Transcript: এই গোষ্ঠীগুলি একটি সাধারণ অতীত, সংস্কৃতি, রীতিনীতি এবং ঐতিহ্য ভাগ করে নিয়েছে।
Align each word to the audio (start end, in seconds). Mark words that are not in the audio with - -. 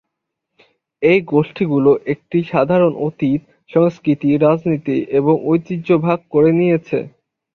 এই 1.01 1.19
গোষ্ঠীগুলি 1.31 1.93
একটি 2.13 2.37
সাধারণ 2.51 2.93
অতীত, 3.07 3.41
সংস্কৃতি, 3.69 4.29
রীতিনীতি 4.35 4.97
এবং 5.19 5.35
ঐতিহ্য 5.45 5.89
ভাগ 6.05 6.19
করে 6.31 6.49
নিয়েছে। 6.59 6.97